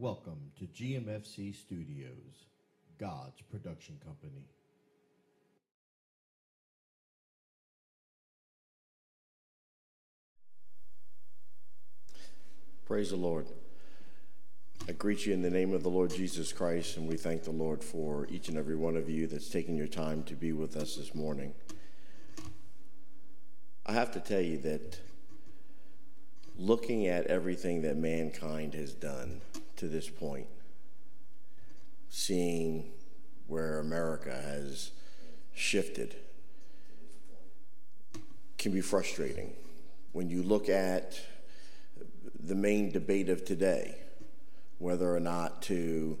[0.00, 2.44] Welcome to GMFC Studios,
[3.00, 4.46] God's production company.
[12.86, 13.46] Praise the Lord.
[14.88, 17.50] I greet you in the name of the Lord Jesus Christ, and we thank the
[17.50, 20.76] Lord for each and every one of you that's taking your time to be with
[20.76, 21.52] us this morning.
[23.84, 25.00] I have to tell you that
[26.56, 29.40] looking at everything that mankind has done,
[29.78, 30.48] to this point,
[32.08, 32.90] seeing
[33.46, 34.90] where America has
[35.54, 36.16] shifted,
[38.58, 39.52] can be frustrating.
[40.12, 41.18] When you look at
[42.44, 43.94] the main debate of today,
[44.78, 46.18] whether or not to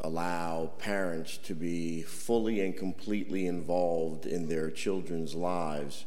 [0.00, 6.04] allow parents to be fully and completely involved in their children's lives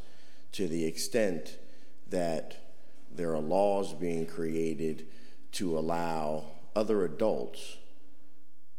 [0.52, 1.58] to the extent
[2.09, 2.73] that
[3.11, 5.08] there are laws being created
[5.53, 6.43] to allow
[6.75, 7.77] other adults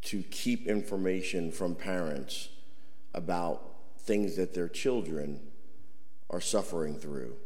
[0.02, 2.48] to keep information from parents
[3.14, 3.62] about
[3.98, 5.40] things that their children
[6.30, 7.36] are suffering through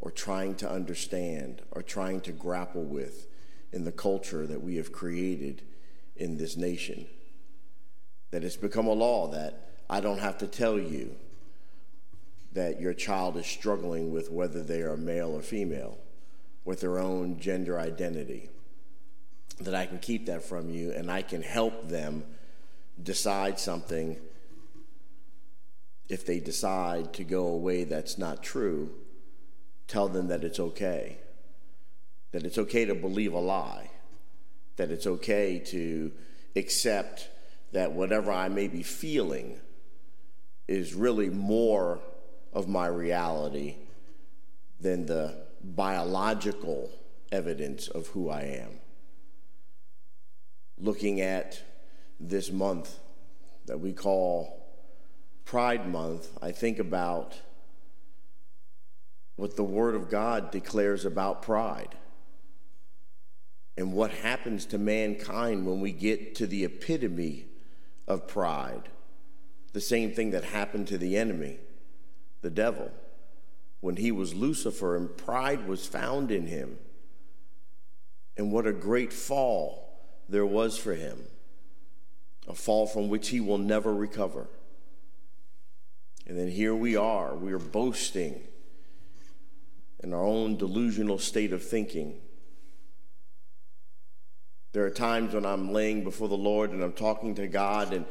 [0.00, 3.26] or trying to understand or trying to grapple with
[3.72, 5.62] in the culture that we have created
[6.16, 7.06] in this nation.
[8.32, 11.14] That it's become a law that I don't have to tell you
[12.52, 15.98] that your child is struggling with whether they are male or female,
[16.64, 18.48] with their own gender identity
[19.60, 22.24] that I can keep that from you and I can help them
[23.02, 24.16] decide something
[26.08, 28.90] if they decide to go away that's not true,
[29.88, 31.16] tell them that it's okay.
[32.32, 33.90] That it's okay to believe a lie.
[34.76, 36.12] That it's okay to
[36.56, 37.30] accept
[37.72, 39.58] that whatever I may be feeling
[40.68, 42.00] is really more
[42.52, 43.76] of my reality
[44.78, 46.90] than the biological
[47.32, 48.72] evidence of who I am
[50.78, 51.60] looking at
[52.18, 52.98] this month
[53.66, 54.62] that we call
[55.44, 57.38] Pride Month, I think about
[59.36, 61.96] what the Word of God declares about pride
[63.76, 67.46] and what happens to mankind when we get to the epitome
[68.06, 68.88] of pride.
[69.72, 71.58] The same thing that happened to the enemy,
[72.42, 72.92] the devil,
[73.80, 76.78] when he was Lucifer and pride was found in him.
[78.36, 79.83] And what a great fall
[80.28, 81.24] there was for him,
[82.48, 84.46] a fall from which he will never recover.
[86.26, 88.40] And then here we are, we are boasting
[90.02, 92.14] in our own delusional state of thinking.
[94.72, 98.04] There are times when I'm laying before the Lord and I'm talking to God and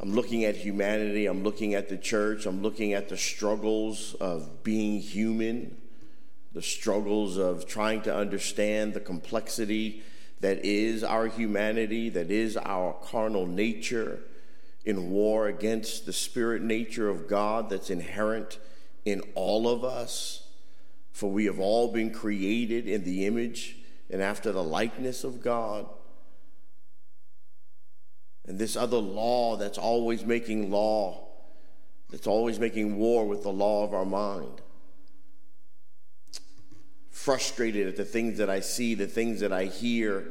[0.00, 4.62] I'm looking at humanity, I'm looking at the church, I'm looking at the struggles of
[4.64, 5.76] being human,
[6.52, 10.02] the struggles of trying to understand the complexity
[10.40, 14.20] that is our humanity, that is our carnal nature
[14.84, 18.58] in war against the spirit nature of God that's inherent
[19.04, 20.46] in all of us.
[21.12, 23.76] For we have all been created in the image
[24.10, 25.86] and after the likeness of God.
[28.46, 31.26] And this other law that's always making law,
[32.10, 34.62] that's always making war with the law of our mind
[37.28, 40.28] frustrated at the things that I see, the things that I hear.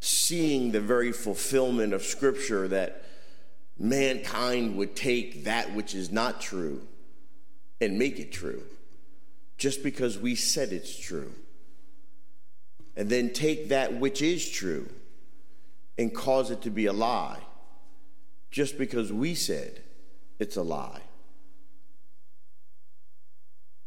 [0.00, 3.02] Seeing the very fulfillment of Scripture that
[3.78, 6.80] mankind would take that which is not true
[7.82, 8.62] and make it true
[9.58, 11.34] just because we said it's true.
[12.96, 14.88] And then take that which is true
[15.98, 17.40] and cause it to be a lie
[18.50, 19.82] just because we said
[20.38, 21.02] it's a lie.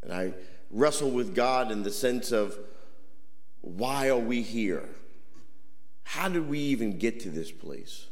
[0.03, 0.33] And I
[0.71, 2.57] wrestle with God in the sense of
[3.61, 4.87] why are we here?
[6.03, 8.07] How did we even get to this place?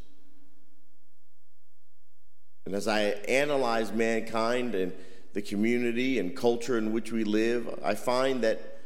[2.65, 4.93] And as I analyze mankind and
[5.33, 8.79] the community and culture in which we live, I find that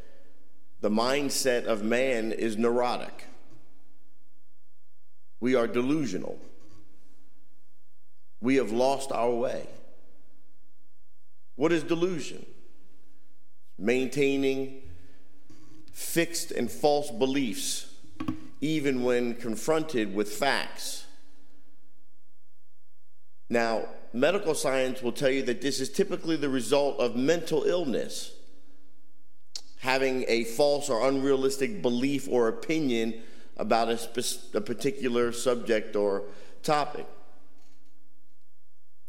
[0.82, 3.26] the mindset of man is neurotic.
[5.40, 6.38] We are delusional.
[8.42, 9.68] We have lost our way.
[11.56, 12.46] What is delusion?
[13.78, 14.82] maintaining
[15.92, 17.92] fixed and false beliefs,
[18.62, 21.06] even when confronted with facts.
[23.50, 28.34] Now, medical science will tell you that this is typically the result of mental illness,
[29.80, 33.14] having a false or unrealistic belief or opinion
[33.58, 36.24] about a, spe- a particular subject or
[36.64, 37.08] topic.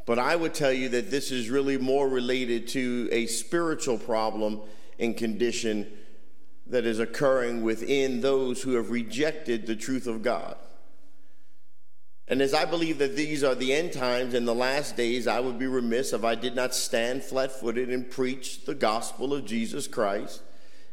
[0.09, 4.63] But I would tell you that this is really more related to a spiritual problem
[4.99, 5.87] and condition
[6.67, 10.57] that is occurring within those who have rejected the truth of God.
[12.27, 15.41] And as I believe that these are the end times and the last days, I
[15.41, 19.45] would be remiss if I did not stand flat footed and preach the gospel of
[19.45, 20.41] Jesus Christ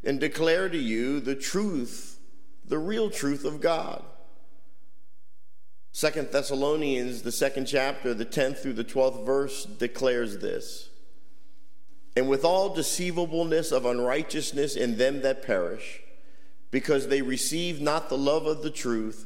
[0.04, 2.20] and declare to you the truth,
[2.66, 4.04] the real truth of God.
[5.98, 10.90] Second Thessalonians, the second chapter, the 10th through the 12th verse, declares this
[12.18, 16.02] And with all deceivableness of unrighteousness in them that perish,
[16.70, 19.26] because they receive not the love of the truth,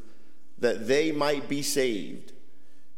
[0.60, 2.34] that they might be saved.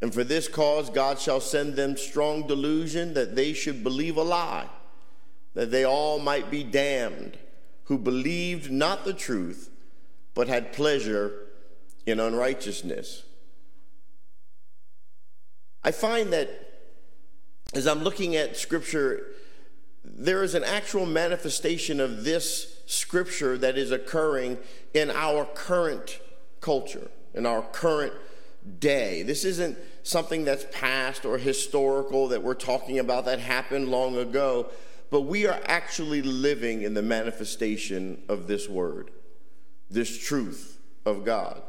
[0.02, 4.24] And for this cause, God shall send them strong delusion that they should believe a
[4.24, 4.68] lie,
[5.54, 7.38] that they all might be damned,
[7.86, 9.70] who believed not the truth,
[10.34, 11.48] but had pleasure
[12.06, 13.24] in unrighteousness.
[15.84, 16.50] I find that
[17.74, 19.28] as I'm looking at Scripture,
[20.04, 24.58] there is an actual manifestation of this Scripture that is occurring
[24.94, 26.20] in our current
[26.60, 28.14] culture, in our current
[28.80, 29.24] day.
[29.24, 34.68] This isn't something that's past or historical that we're talking about that happened long ago,
[35.10, 39.10] but we are actually living in the manifestation of this word,
[39.90, 41.62] this truth of God.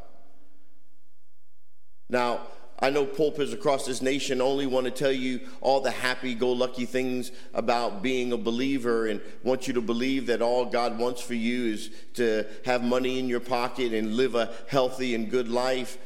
[2.10, 2.40] Now,
[2.78, 6.50] I know pulpits across this nation only want to tell you all the happy go
[6.52, 11.20] lucky things about being a believer and want you to believe that all God wants
[11.20, 15.48] for you is to have money in your pocket and live a healthy and good
[15.48, 15.96] life.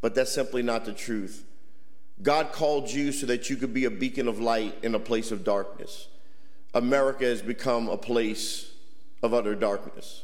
[0.00, 1.44] But that's simply not the truth.
[2.22, 5.30] God called you so that you could be a beacon of light in a place
[5.32, 6.08] of darkness.
[6.72, 8.72] America has become a place
[9.22, 10.22] of utter darkness.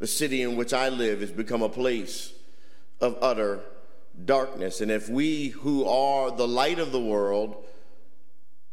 [0.00, 2.32] The city in which I live has become a place
[3.00, 3.60] of utter
[4.24, 4.80] darkness.
[4.80, 7.56] And if we who are the light of the world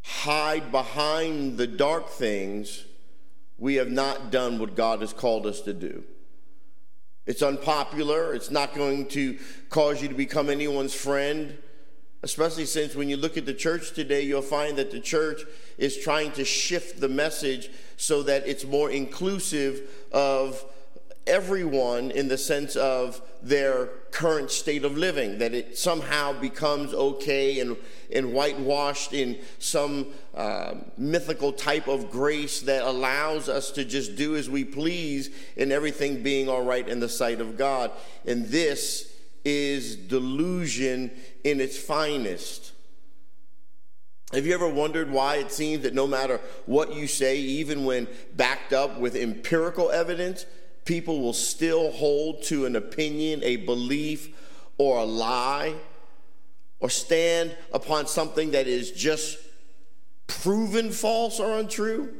[0.02, 2.84] hide behind the dark things,
[3.58, 6.04] we have not done what God has called us to do.
[7.26, 8.34] It's unpopular.
[8.34, 9.38] It's not going to
[9.68, 11.56] cause you to become anyone's friend,
[12.22, 15.42] especially since when you look at the church today, you'll find that the church
[15.78, 19.82] is trying to shift the message so that it's more inclusive
[20.12, 20.64] of
[21.30, 27.60] everyone in the sense of their current state of living, that it somehow becomes okay
[27.60, 27.76] and,
[28.12, 34.34] and whitewashed in some uh, mythical type of grace that allows us to just do
[34.34, 37.92] as we please and everything being all right in the sight of God.
[38.26, 39.12] And this
[39.44, 41.12] is delusion
[41.44, 42.72] in its finest.
[44.32, 48.06] Have you ever wondered why it seems that no matter what you say, even when
[48.36, 50.44] backed up with empirical evidence,
[50.90, 54.34] people will still hold to an opinion, a belief,
[54.76, 55.72] or a lie,
[56.80, 59.38] or stand upon something that is just
[60.26, 62.12] proven false or untrue.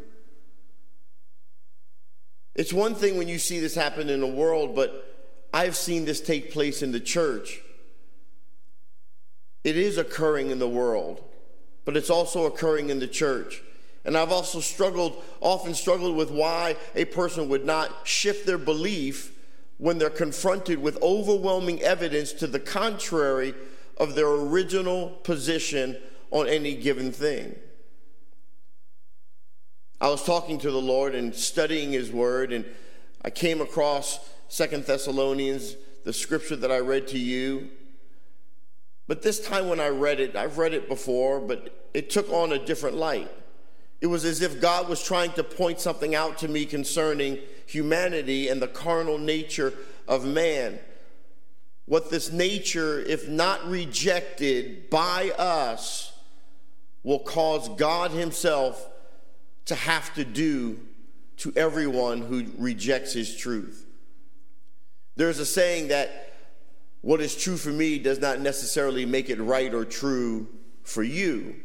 [2.55, 5.19] It's one thing when you see this happen in the world, but
[5.53, 7.59] I've seen this take place in the church.
[9.65, 11.25] It is occurring in the world,
[11.85, 13.65] but it's also occurring in the church.
[14.05, 19.33] And I've also struggled, often struggled with why a person would not shift their belief
[19.79, 23.55] when they're confronted with overwhelming evidence to the contrary
[23.99, 25.97] of their original position
[26.31, 27.55] on any given thing.
[30.01, 32.65] I was talking to the Lord and studying his word and
[33.23, 37.69] I came across Second Thessalonians, the scripture that I read to you.
[39.07, 42.53] But this time when I read it, I've read it before, but it took on
[42.53, 43.31] a different light.
[44.01, 48.49] It was as if God was trying to point something out to me concerning humanity
[48.49, 49.75] and the carnal nature
[50.09, 50.79] of man.
[51.85, 56.13] What this nature, if not rejected by us,
[57.03, 58.89] will cause God Himself
[59.67, 60.81] to have to do
[61.39, 63.87] to everyone who rejects His truth.
[65.17, 66.29] There's a saying that
[67.03, 70.49] what is true for me does not necessarily make it right or true
[70.83, 71.57] for you.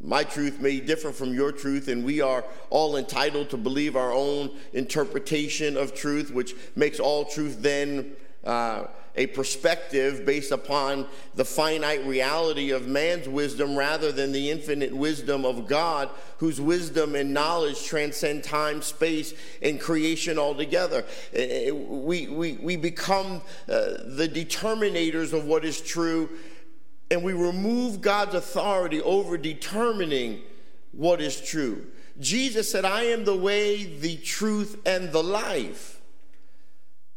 [0.00, 4.12] My truth may differ from your truth, and we are all entitled to believe our
[4.12, 8.12] own interpretation of truth, which makes all truth then
[8.44, 8.84] uh,
[9.16, 15.44] a perspective based upon the finite reality of man's wisdom rather than the infinite wisdom
[15.44, 21.04] of God, whose wisdom and knowledge transcend time, space, and creation altogether.
[21.34, 26.28] We, we, we become uh, the determinators of what is true
[27.10, 30.40] and we remove God's authority over determining
[30.92, 31.86] what is true.
[32.20, 36.00] Jesus said, I am the way, the truth, and the life.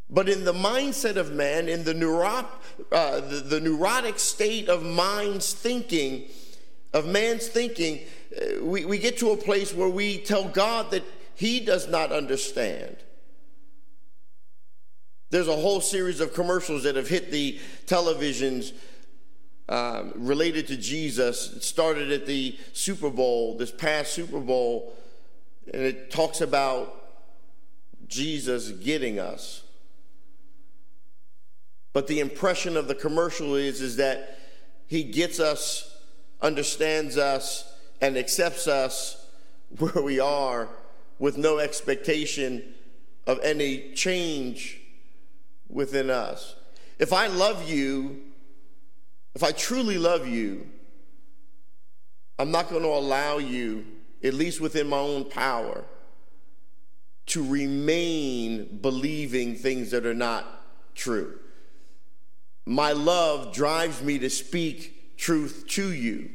[0.10, 2.46] But in the mindset of man, in the, neuro-
[2.92, 6.26] uh, the, the neurotic state of mind's thinking,
[6.94, 8.02] of man's thinking,
[8.38, 11.04] uh, we, we get to a place where we tell God that
[11.36, 12.98] he does not understand.
[15.32, 18.74] There's a whole series of commercials that have hit the televisions
[19.72, 21.54] um, related to Jesus.
[21.54, 24.94] It started at the Super Bowl, this past Super Bowl,
[25.74, 26.94] and it talks about
[28.10, 29.63] Jesus getting us.
[31.94, 34.40] But the impression of the commercial is, is that
[34.88, 35.96] he gets us,
[36.42, 37.63] understands us,
[38.01, 39.25] and accepts us
[39.80, 40.68] where we are
[41.18, 42.74] with no expectation
[43.25, 44.82] of any change
[45.70, 46.56] within us.
[47.00, 48.22] If I love you,
[49.36, 50.68] if I truly love you,
[52.38, 53.86] I'm not going to allow you,
[54.24, 55.86] at least within my own power,
[57.28, 60.46] to remain believing things that are not
[60.96, 61.40] true.
[62.66, 66.30] My love drives me to speak truth to you.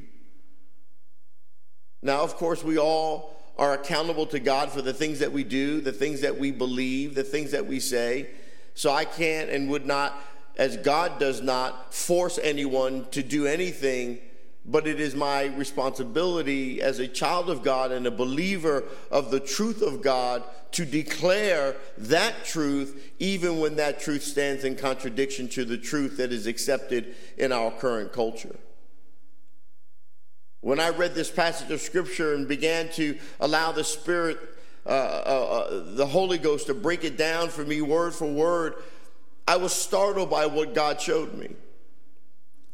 [2.02, 5.80] Now, of course, we all are accountable to God for the things that we do,
[5.80, 8.28] the things that we believe, the things that we say.
[8.74, 10.14] So I can't and would not
[10.56, 14.18] as God does not force anyone to do anything,
[14.64, 19.38] but it is my responsibility as a child of God and a believer of the
[19.40, 25.64] truth of God to declare that truth, even when that truth stands in contradiction to
[25.64, 28.56] the truth that is accepted in our current culture.
[30.62, 34.38] When I read this passage of Scripture and began to allow the Spirit,
[34.84, 34.94] uh, uh,
[35.70, 38.74] uh the Holy Ghost, to break it down for me word for word,
[39.48, 41.50] I was startled by what God showed me.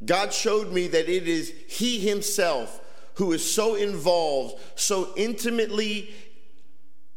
[0.04, 2.80] God showed me that it is He Himself
[3.16, 6.12] who is so involved, so intimately,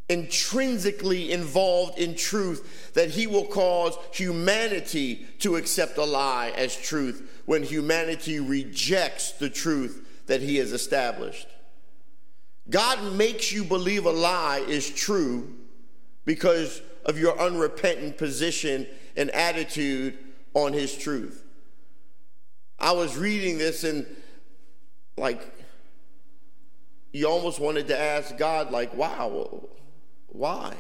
[0.10, 7.42] intrinsically involved in truth that He will cause humanity to accept a lie as truth
[7.46, 11.48] when humanity rejects the truth that He has established.
[12.70, 15.54] God makes you believe a lie is true
[16.26, 20.18] because of your unrepentant position and attitude
[20.54, 21.44] on his truth.
[22.80, 24.06] I was reading this and
[25.18, 25.42] like
[27.14, 29.64] you almost wanted to ask God like wow
[30.28, 30.74] why?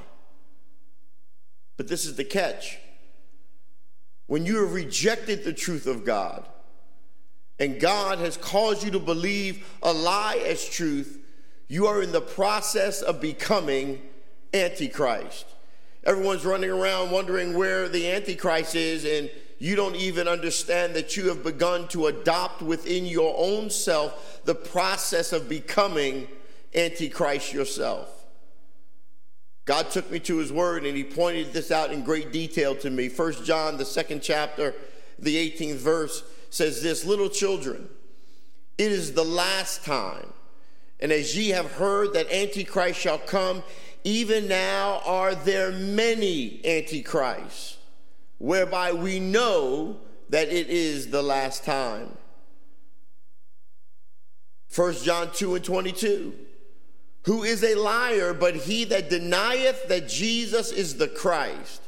[1.77, 2.77] But this is the catch.
[4.27, 6.45] When you have rejected the truth of God
[7.59, 11.19] and God has caused you to believe a lie as truth,
[11.69, 14.01] you are in the process of becoming
[14.53, 15.45] antichrist.
[16.05, 21.27] Everyone's running around wondering where the Antichrist is, and you don't even understand that you
[21.29, 26.27] have begun to adopt within your own self the process of becoming
[26.75, 28.09] Antichrist yourself.
[29.65, 32.89] God took me to his word and he pointed this out in great detail to
[32.91, 33.09] me.
[33.09, 34.75] First John, the second chapter,
[35.17, 37.89] the 18th verse says this Little children,
[38.77, 40.31] it is the last time.
[40.99, 43.63] And as ye have heard that Antichrist shall come,
[44.05, 47.77] even now are there many antichrists,
[48.37, 49.97] whereby we know
[50.29, 52.15] that it is the last time.
[54.73, 56.33] 1 John 2 and 22.
[57.25, 61.81] Who is a liar but he that denieth that Jesus is the Christ?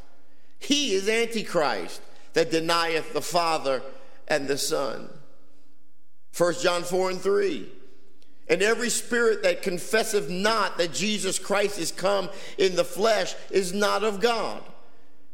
[0.58, 2.02] He is Antichrist
[2.34, 3.84] that denieth the Father
[4.28, 5.10] and the Son.
[6.36, 7.70] 1 John 4 and 3.
[8.50, 13.74] And every spirit that confesseth not that Jesus Christ is come in the flesh is
[13.74, 14.64] not of God.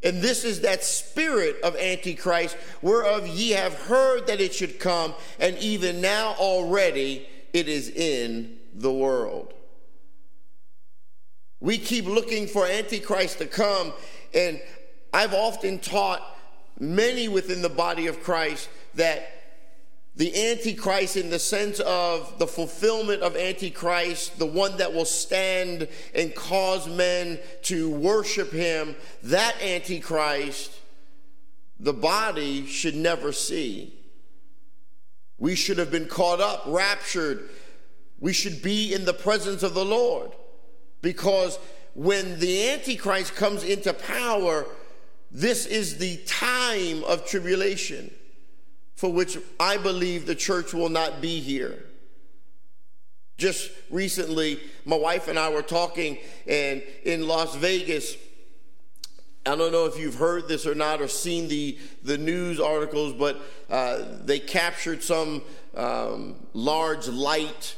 [0.02, 5.14] And this is that spirit of Antichrist, whereof ye have heard that it should come,
[5.40, 9.54] and even now already it is in the world.
[11.62, 13.94] We keep looking for Antichrist to come,
[14.34, 14.60] and
[15.14, 16.22] I've often taught
[16.80, 19.30] many within the body of Christ that
[20.16, 25.88] the Antichrist in the sense of the fulfillment of Antichrist, the one that will stand
[26.14, 30.72] and cause men to worship him, that Antichrist,
[31.80, 33.94] the body should never see.
[35.40, 37.50] We should have been caught up, raptured.
[38.20, 40.32] We should be in the presence of the Lord
[41.02, 41.58] because
[41.96, 44.68] when the Antichrist comes into power,
[45.32, 48.12] this is the time of tribulation
[49.04, 51.88] for which I believe the church will not be here.
[53.38, 58.16] Just recently, my wife and I were talking, and in Las Vegas,
[59.46, 63.12] I don't know if you've heard this or not or seen the, the news articles,
[63.12, 65.42] but uh, they captured some
[65.76, 67.76] um, large light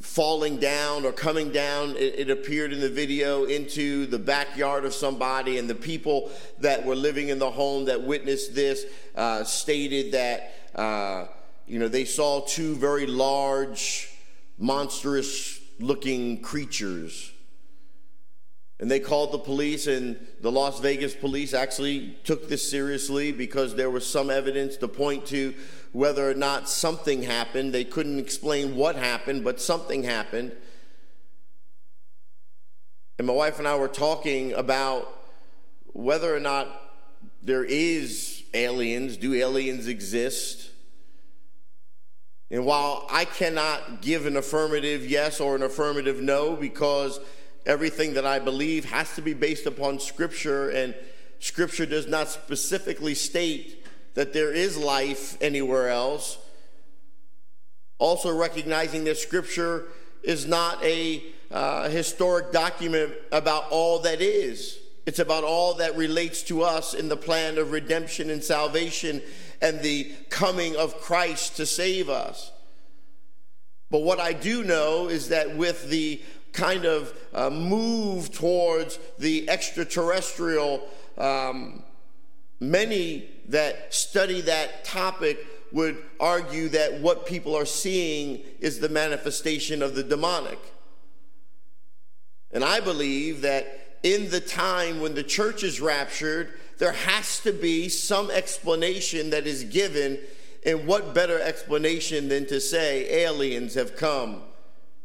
[0.00, 4.92] falling down or coming down, it, it, appeared in the video, into the backyard of
[4.92, 5.58] somebody.
[5.58, 8.84] And the people that were living in the home that witnessed this
[9.16, 11.26] uh, stated that, uh,
[11.66, 14.08] you know, they saw two very large,
[14.58, 17.32] monstrous looking creatures
[18.80, 23.74] and they called the police, and the Las Vegas police actually took this seriously because
[23.74, 25.54] there was some evidence to point to
[25.92, 27.74] whether or not something happened.
[27.74, 30.52] They couldn't explain what happened, but something happened.
[33.18, 35.08] And my wife and I were talking about
[35.92, 36.68] whether or not
[37.42, 40.70] there is aliens, do aliens exist?
[42.50, 47.20] And while I cannot give an affirmative yes or an affirmative no because
[47.66, 50.94] everything that I believe has to be based upon Scripture, and
[51.38, 56.38] Scripture does not specifically state that there is life anywhere else.
[57.98, 59.86] Also, recognizing that Scripture
[60.22, 64.78] is not a uh, historic document about all that is.
[65.06, 69.22] It's about all that relates to us in the plan of redemption and salvation
[69.62, 72.52] and the coming of Christ to save us.
[73.90, 79.48] But what I do know is that with the kind of uh, move towards the
[79.48, 80.86] extraterrestrial.
[81.16, 81.82] Um,
[82.60, 85.38] many that study that topic
[85.72, 90.58] would argue that what people are seeing is the manifestation of the demonic.
[92.52, 97.52] And I believe that in the time when the church is raptured, there has to
[97.52, 100.18] be some explanation that is given.
[100.66, 104.42] And what better explanation than to say aliens have come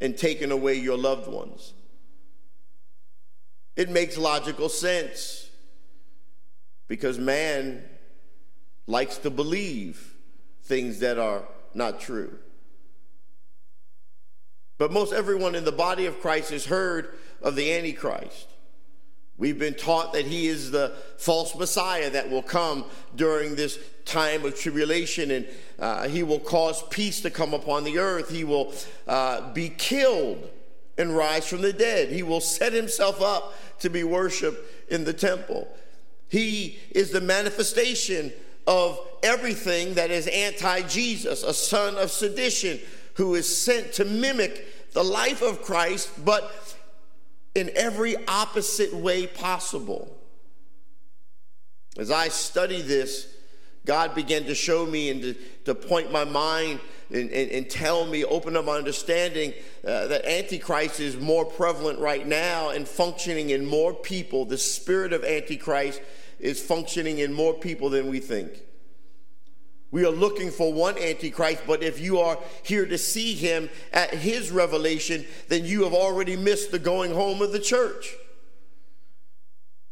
[0.06, 1.74] and taken away your loved ones.
[3.76, 5.50] It makes logical sense
[6.88, 7.84] because man
[8.86, 10.14] likes to believe
[10.64, 11.44] things that are
[11.74, 12.38] not true.
[14.78, 18.48] But most everyone in the body of Christ has heard of the Antichrist.
[19.38, 22.86] We've been taught that he is the false Messiah that will come
[23.18, 28.00] during this time of tribulation, and uh, he will cause peace to come upon the
[28.00, 28.30] earth.
[28.30, 28.74] He will
[29.08, 30.50] uh, be killed
[30.98, 32.10] and rise from the dead.
[32.14, 35.68] He will set himself up to be worshiped in the temple.
[36.30, 38.32] He is the manifestation
[38.68, 42.80] of everything that is anti Jesus, a son of sedition
[43.16, 46.56] who is sent to mimic the life of Christ, but
[47.56, 50.14] in every opposite way possible.
[51.98, 53.30] As I study this,
[53.86, 55.34] God began to show me and to,
[55.66, 59.54] to point my mind and, and, and, tell me, open up my understanding
[59.88, 64.44] uh, that Antichrist is more prevalent right now and functioning in more people.
[64.44, 66.02] The spirit of Antichrist
[66.40, 68.60] is functioning in more people than we think.
[69.96, 74.14] We are looking for one Antichrist, but if you are here to see him at
[74.14, 78.14] his revelation, then you have already missed the going home of the church.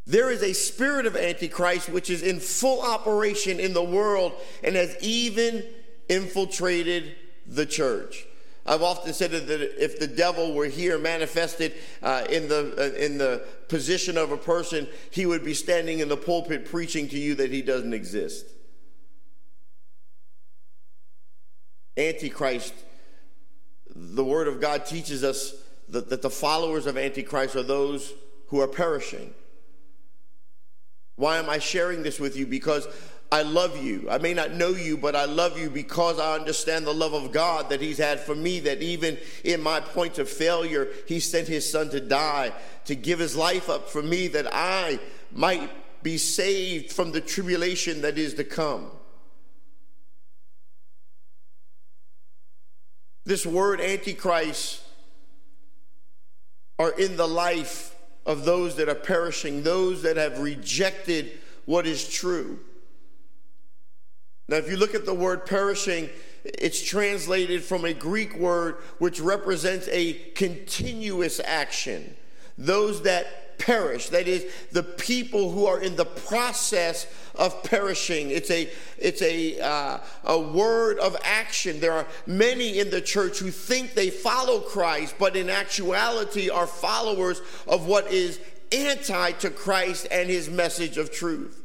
[0.05, 4.75] There is a spirit of Antichrist which is in full operation in the world and
[4.75, 5.63] has even
[6.09, 7.13] infiltrated
[7.47, 8.25] the church.
[8.65, 9.49] I've often said that
[9.81, 14.37] if the devil were here manifested uh, in, the, uh, in the position of a
[14.37, 18.47] person, he would be standing in the pulpit preaching to you that he doesn't exist.
[21.97, 22.73] Antichrist,
[23.95, 25.53] the Word of God teaches us
[25.89, 28.13] that, that the followers of Antichrist are those
[28.47, 29.33] who are perishing.
[31.15, 32.47] Why am I sharing this with you?
[32.47, 32.87] Because
[33.31, 34.07] I love you.
[34.09, 37.31] I may not know you, but I love you because I understand the love of
[37.31, 41.47] God that He's had for me, that even in my point of failure, He sent
[41.47, 42.53] His Son to die,
[42.85, 44.99] to give His life up for me, that I
[45.31, 45.69] might
[46.01, 48.87] be saved from the tribulation that is to come.
[53.25, 54.81] this word antichrist
[56.79, 61.31] are in the life of those that are perishing, those that have rejected
[61.65, 62.59] what is true.
[64.49, 66.09] Now, if you look at the word perishing,
[66.43, 72.15] it's translated from a Greek word which represents a continuous action.
[72.57, 78.29] Those that perish, that is, the people who are in the process of perishing.
[78.31, 81.79] It's a, it's a, uh, a word of action.
[81.79, 86.67] There are many in the church who think they follow Christ, but in actuality are
[86.67, 88.39] followers of what is
[88.71, 91.59] anti to Christ and his message of truth.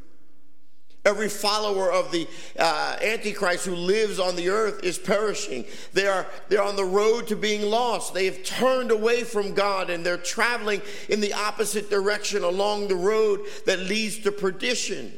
[1.05, 2.27] Every follower of the
[2.59, 5.63] uh, Antichrist who lives on the earth is perishing.
[5.93, 8.13] They are, they're on the road to being lost.
[8.13, 12.95] They have turned away from God and they're traveling in the opposite direction along the
[12.97, 15.13] road that leads to perdition.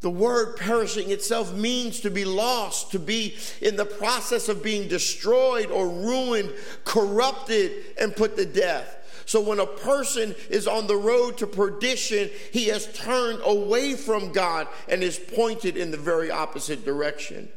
[0.00, 4.88] The word perishing itself means to be lost, to be in the process of being
[4.88, 6.54] destroyed or ruined,
[6.86, 8.96] corrupted, and put to death.
[9.26, 14.32] So when a person is on the road to perdition, he has turned away from
[14.32, 17.48] God and is pointed in the very opposite direction.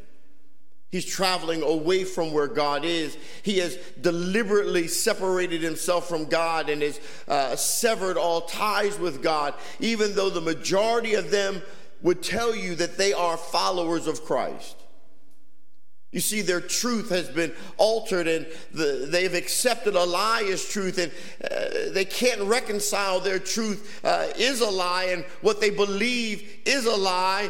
[0.91, 3.17] He's traveling away from where God is.
[3.41, 9.55] He has deliberately separated himself from God and has uh, severed all ties with God,
[9.79, 11.63] even though the majority of them
[12.03, 14.75] would tell you that they are followers of Christ.
[16.11, 20.99] You see, their truth has been altered and the, they've accepted a lie as truth,
[20.99, 21.11] and
[21.51, 26.85] uh, they can't reconcile their truth uh, is a lie and what they believe is
[26.85, 27.49] a lie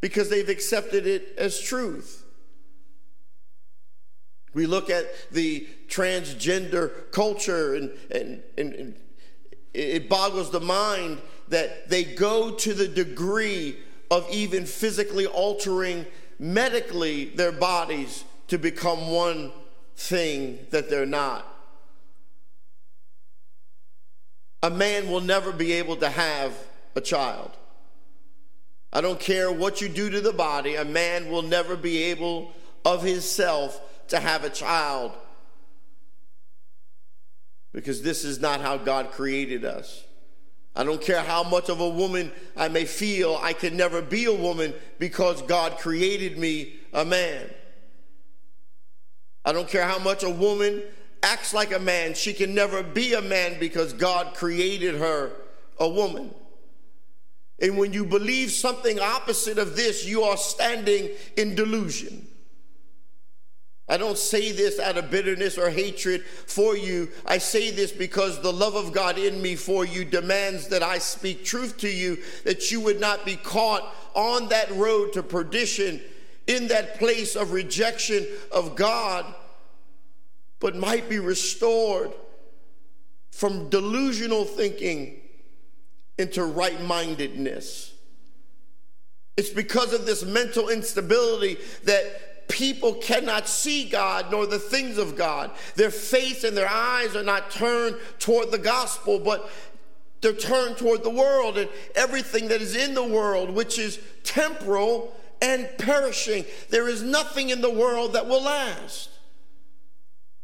[0.00, 2.24] because they've accepted it as truth.
[4.54, 8.94] We look at the transgender culture and, and, and, and
[9.74, 11.18] it boggles the mind
[11.50, 13.76] that they go to the degree
[14.10, 16.06] of even physically altering
[16.38, 19.50] medically their bodies to become one
[19.96, 21.46] thing that they're not.
[24.62, 26.52] A man will never be able to have
[26.96, 27.50] a child.
[28.92, 32.52] I don't care what you do to the body, a man will never be able
[32.84, 35.12] of himself to have a child
[37.74, 40.04] because this is not how God created us.
[40.78, 44.26] I don't care how much of a woman I may feel, I can never be
[44.26, 47.50] a woman because God created me a man.
[49.44, 50.82] I don't care how much a woman
[51.24, 55.32] acts like a man, she can never be a man because God created her
[55.80, 56.32] a woman.
[57.60, 62.24] And when you believe something opposite of this, you are standing in delusion.
[63.90, 67.08] I don't say this out of bitterness or hatred for you.
[67.24, 70.98] I say this because the love of God in me for you demands that I
[70.98, 76.02] speak truth to you, that you would not be caught on that road to perdition,
[76.46, 79.24] in that place of rejection of God,
[80.60, 82.10] but might be restored
[83.30, 85.20] from delusional thinking
[86.18, 87.94] into right mindedness.
[89.36, 95.16] It's because of this mental instability that people cannot see God nor the things of
[95.16, 95.50] God.
[95.76, 99.48] Their face and their eyes are not turned toward the gospel, but
[100.20, 105.14] they're turned toward the world and everything that is in the world, which is temporal
[105.40, 106.44] and perishing.
[106.70, 109.10] There is nothing in the world that will last.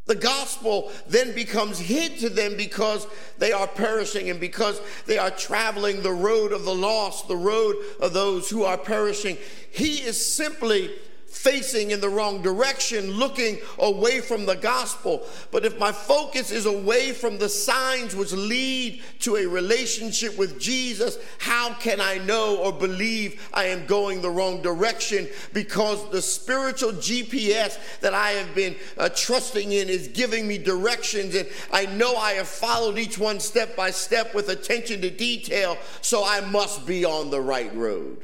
[0.07, 3.07] The gospel then becomes hid to them because
[3.39, 7.77] they are perishing and because they are traveling the road of the lost, the road
[8.03, 9.39] of those who are perishing.
[9.71, 10.91] He is simply
[11.35, 15.27] facing in the wrong direction, looking away from the gospel.
[15.51, 20.61] But if my focus is away from the signs which lead to a relationship with
[20.61, 25.29] Jesus, how can I know or believe I am going the wrong direction?
[25.53, 31.35] Because the spiritual GPS that I have been uh, trusting in is giving me directions,
[31.35, 35.77] and I know I have followed each one step by step with attention to detail,
[36.01, 38.21] so I must be on the right road.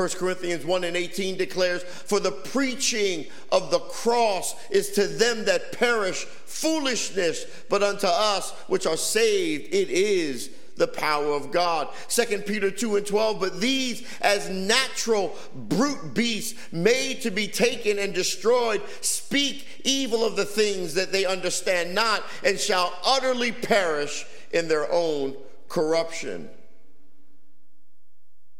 [0.00, 5.44] 1 Corinthians 1 and 18 declares, For the preaching of the cross is to them
[5.44, 11.88] that perish foolishness, but unto us which are saved it is the power of God.
[12.08, 17.98] 2 Peter 2 and 12, but these as natural brute beasts made to be taken
[17.98, 24.24] and destroyed speak evil of the things that they understand not and shall utterly perish
[24.54, 25.36] in their own
[25.68, 26.48] corruption.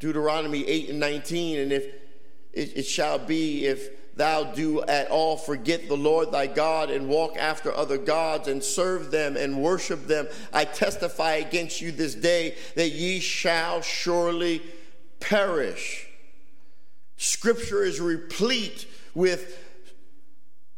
[0.00, 1.84] Deuteronomy 8 and 19, and if
[2.54, 7.06] it, it shall be if thou do at all forget the Lord thy God and
[7.08, 12.14] walk after other gods and serve them and worship them, I testify against you this
[12.14, 14.62] day that ye shall surely
[15.20, 16.06] perish.
[17.18, 19.58] Scripture is replete with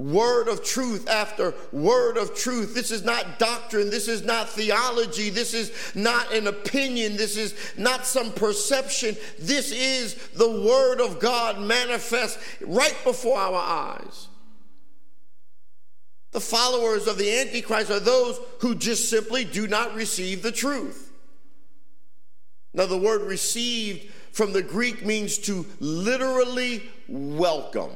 [0.03, 2.75] word of truth after word of truth.
[2.75, 3.91] This is not doctrine.
[3.91, 5.31] This is not theology.
[5.31, 7.17] This is not an opinion.
[7.17, 9.17] This is not some perception.
[9.39, 14.29] This is the word of God manifest right before our eyes.
[16.33, 21.13] The followers of the Antichrist are those who just simply do not receive the truth.
[22.75, 27.91] Now, the word received from the Greek means to literally welcome.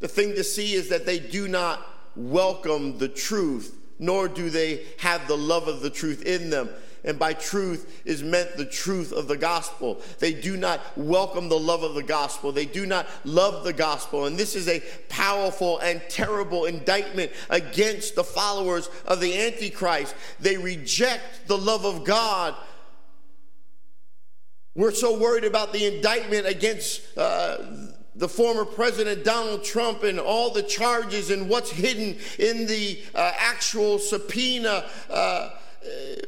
[0.00, 1.82] The thing to see is that they do not
[2.16, 6.68] welcome the truth, nor do they have the love of the truth in them.
[7.06, 10.00] And by truth is meant the truth of the gospel.
[10.20, 12.50] They do not welcome the love of the gospel.
[12.50, 14.24] They do not love the gospel.
[14.24, 20.14] And this is a powerful and terrible indictment against the followers of the Antichrist.
[20.40, 22.54] They reject the love of God.
[24.74, 27.58] We're so worried about the indictment against uh,
[28.16, 33.32] the former president Donald Trump and all the charges and what's hidden in the uh,
[33.38, 34.84] actual subpoena.
[35.10, 35.50] Uh, uh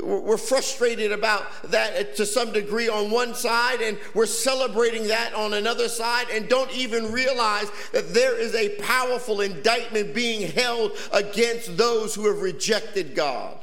[0.03, 5.55] we're frustrated about that to some degree on one side, and we're celebrating that on
[5.55, 11.75] another side, and don't even realize that there is a powerful indictment being held against
[11.79, 13.57] those who have rejected God.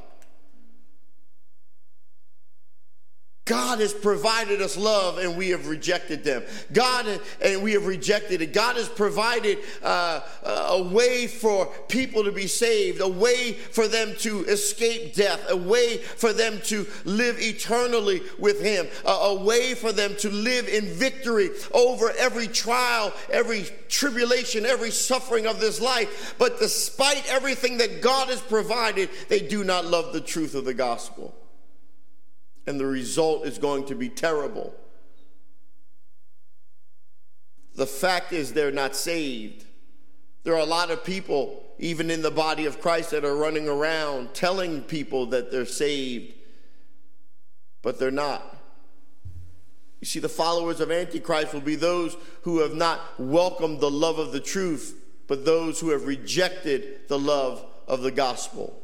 [3.45, 6.43] God has provided us love and we have rejected them.
[6.71, 8.53] God and we have rejected it.
[8.53, 13.89] God has provided uh, uh, a way for people to be saved, a way for
[13.89, 19.43] them to escape death, a way for them to live eternally with Him, a, a
[19.43, 25.59] way for them to live in victory over every trial, every tribulation, every suffering of
[25.59, 26.35] this life.
[26.39, 30.73] But despite everything that God has provided, they do not love the truth of the
[30.73, 31.35] gospel
[32.65, 34.73] and the result is going to be terrible.
[37.75, 39.65] The fact is, they're not saved.
[40.43, 43.67] There are a lot of people, even in the body of Christ, that are running
[43.67, 46.35] around telling people that they're saved,
[47.81, 48.57] but they're not.
[50.01, 54.19] You see, the followers of Antichrist will be those who have not welcomed the love
[54.19, 54.95] of the truth,
[55.27, 58.79] but those who have rejected the love of the gospel.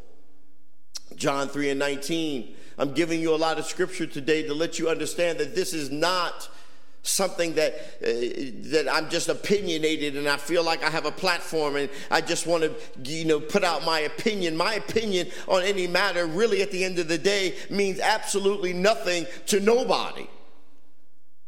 [1.15, 4.87] John 3 and 19 I'm giving you a lot of scripture today to let you
[4.89, 6.47] understand that this is not
[7.03, 8.07] something that uh,
[8.71, 12.47] that I'm just opinionated and I feel like I have a platform and I just
[12.47, 12.75] want to
[13.11, 16.99] you know put out my opinion my opinion on any matter really at the end
[16.99, 20.27] of the day means absolutely nothing to nobody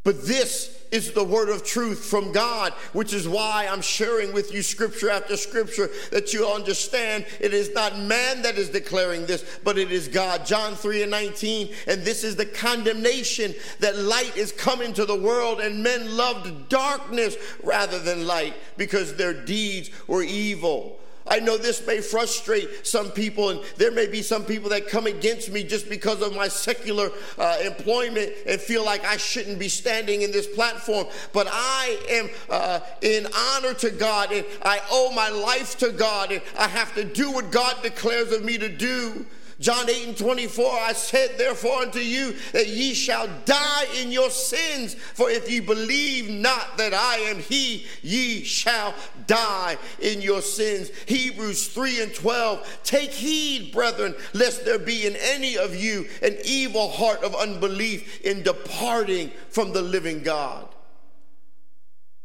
[0.03, 4.51] but this is the word of truth from God, which is why I'm sharing with
[4.51, 9.45] you scripture after scripture that you understand it is not man that is declaring this,
[9.63, 10.43] but it is God.
[10.45, 15.15] John 3 and 19, and this is the condemnation that light is coming to the
[15.15, 20.99] world, and men loved darkness rather than light because their deeds were evil.
[21.31, 25.07] I know this may frustrate some people, and there may be some people that come
[25.07, 29.69] against me just because of my secular uh, employment and feel like I shouldn't be
[29.69, 31.07] standing in this platform.
[31.31, 36.33] But I am uh, in honor to God, and I owe my life to God,
[36.33, 39.25] and I have to do what God declares of me to do.
[39.61, 44.31] John 8 and 24, I said therefore unto you that ye shall die in your
[44.31, 48.95] sins, for if ye believe not that I am he, ye shall
[49.27, 50.89] die in your sins.
[51.05, 56.37] Hebrews 3 and 12, take heed, brethren, lest there be in any of you an
[56.43, 60.67] evil heart of unbelief in departing from the living God.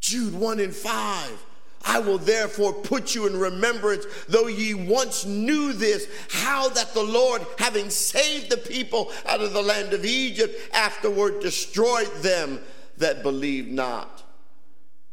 [0.00, 1.46] Jude 1 and 5,
[1.86, 7.02] I will therefore put you in remembrance, though ye once knew this, how that the
[7.02, 12.58] Lord, having saved the people out of the land of Egypt, afterward destroyed them
[12.98, 14.24] that believed not.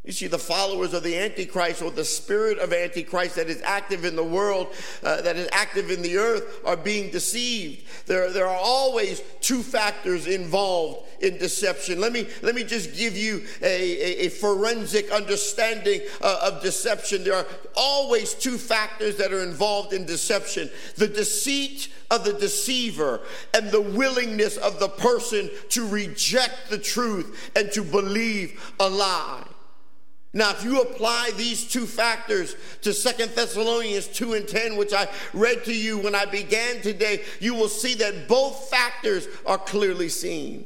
[0.05, 4.03] You see, the followers of the Antichrist or the spirit of Antichrist that is active
[4.03, 7.85] in the world, uh, that is active in the earth, are being deceived.
[8.05, 12.01] There, there are always two factors involved in deception.
[12.01, 17.23] Let me, let me just give you a, a, a forensic understanding uh, of deception.
[17.23, 17.45] There are
[17.77, 23.21] always two factors that are involved in deception the deceit of the deceiver
[23.53, 29.43] and the willingness of the person to reject the truth and to believe a lie.
[30.35, 35.07] Now, if you apply these two factors to Second Thessalonians 2 and 10, which I
[35.33, 40.09] read to you when I began today, you will see that both factors are clearly
[40.09, 40.65] seen.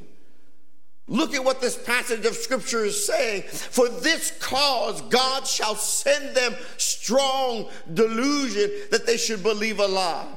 [1.06, 3.42] Look at what this passage of scripture is saying.
[3.42, 10.28] For this cause, God shall send them strong delusion that they should believe a lie.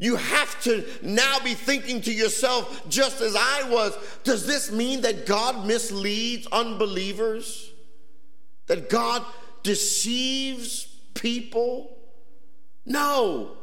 [0.00, 5.00] You have to now be thinking to yourself, just as I was, does this mean
[5.02, 7.67] that God misleads unbelievers?
[8.68, 9.24] that God
[9.64, 11.98] deceives people?
[12.86, 13.56] No.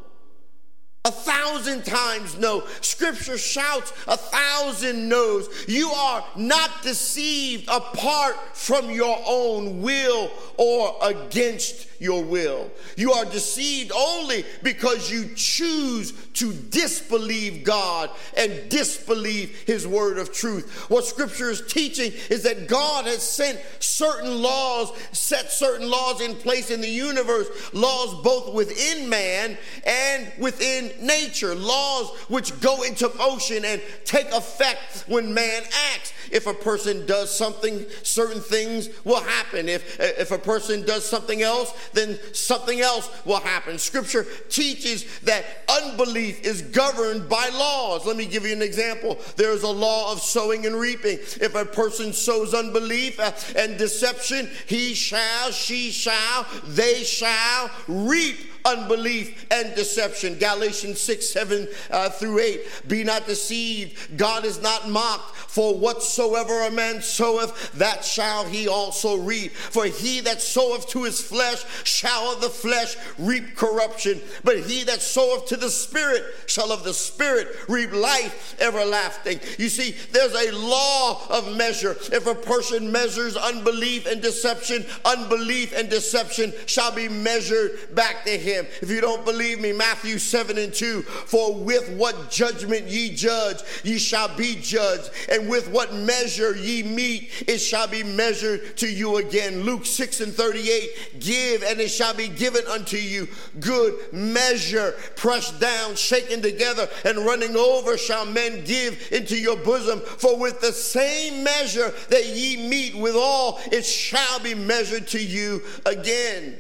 [1.05, 2.63] A thousand times no.
[2.81, 5.47] Scripture shouts a thousand no's.
[5.67, 12.71] You are not deceived apart from your own will or against your will.
[12.97, 20.33] You are deceived only because you choose to disbelieve God and disbelieve His word of
[20.33, 20.85] truth.
[20.89, 26.35] What Scripture is teaching is that God has sent certain laws, set certain laws in
[26.35, 33.09] place in the universe, laws both within man and within nature, laws which go into
[33.17, 36.13] motion and take effect when man acts.
[36.31, 39.69] If a person does something, certain things will happen.
[39.69, 43.77] If, if a person does something else, then something else will happen.
[43.77, 48.05] Scripture teaches that unbelief is governed by laws.
[48.05, 49.17] Let me give you an example.
[49.35, 51.19] There's a law of sowing and reaping.
[51.39, 53.19] If a person sows unbelief
[53.55, 60.37] and deception, he shall, she shall, they shall reap unbelief, and deception.
[60.39, 62.61] Galatians 6 7 uh, through 8.
[62.87, 64.17] Be not deceived.
[64.17, 65.35] God is not mocked.
[65.35, 69.51] For whatsoever a man soweth, that shall he also reap.
[69.51, 74.19] For he that soweth to his flesh shall of the flesh reap corruption.
[74.43, 79.39] But he that soweth to the Spirit shall of the Spirit reap life everlasting.
[79.57, 81.91] You see, there's a law of measure.
[82.11, 88.37] If a person measures unbelief and deception, unbelief and deception shall be measured back to
[88.37, 88.65] him him.
[88.81, 93.57] If you don't believe me, Matthew 7 and 2 For with what judgment ye judge,
[93.83, 98.87] ye shall be judged, and with what measure ye meet, it shall be measured to
[98.87, 99.61] you again.
[99.63, 103.27] Luke 6 and 38 Give, and it shall be given unto you.
[103.59, 109.99] Good measure, pressed down, shaken together, and running over, shall men give into your bosom.
[110.01, 115.61] For with the same measure that ye meet withal, it shall be measured to you
[115.85, 116.59] again.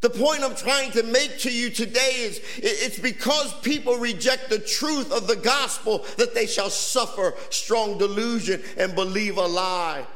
[0.00, 4.60] The point I'm trying to make to you today is it's because people reject the
[4.60, 10.06] truth of the gospel that they shall suffer strong delusion and believe a lie.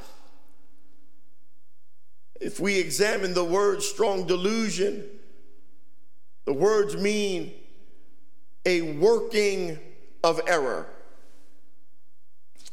[2.40, 5.04] If we examine the word strong delusion,
[6.44, 7.52] the words mean
[8.64, 9.80] a working
[10.22, 10.86] of error.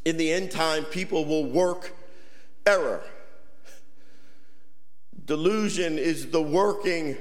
[0.05, 1.93] In the end time, people will work
[2.67, 3.01] error.
[5.29, 7.15] Delusion is the working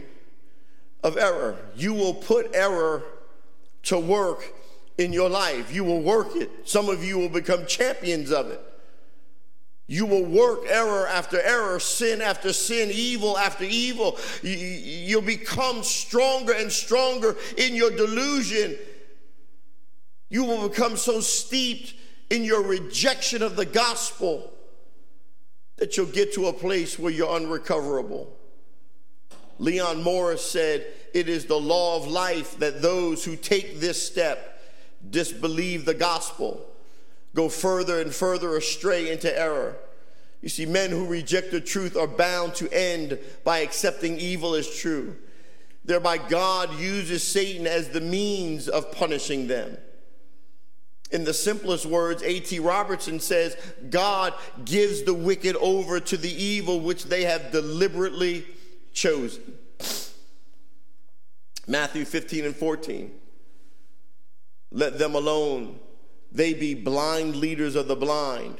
[1.05, 1.59] of error.
[1.77, 3.03] You will put error
[3.83, 4.51] to work
[4.97, 5.75] in your life.
[5.75, 6.51] You will work it.
[6.67, 8.63] Some of you will become champions of it.
[9.89, 14.17] You will work error after error, sin after sin, evil after evil.
[14.43, 18.79] You'll become stronger and stronger in your delusion.
[20.31, 21.93] You will become so steeped
[22.31, 24.51] in your rejection of the gospel
[25.79, 28.37] that you'll get to a place where you're unrecoverable.
[29.61, 34.61] Leon Morris said, It is the law of life that those who take this step
[35.11, 36.65] disbelieve the gospel,
[37.35, 39.77] go further and further astray into error.
[40.43, 44.69] You see, men who reject the truth are bound to end by accepting evil as
[44.79, 45.17] true.
[45.85, 49.77] Thereby, God uses Satan as the means of punishing them.
[51.11, 52.59] In the simplest words, A.T.
[52.59, 53.57] Robertson says,
[53.89, 58.45] God gives the wicked over to the evil which they have deliberately
[58.93, 59.55] chosen.
[61.67, 63.11] Matthew 15 and 14.
[64.71, 65.79] Let them alone.
[66.31, 68.57] They be blind leaders of the blind.